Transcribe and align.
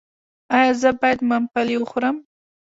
ایا 0.55 0.71
زه 0.81 0.89
باید 0.99 1.19
ممپلی 1.31 1.75
وخورم؟ 1.79 2.15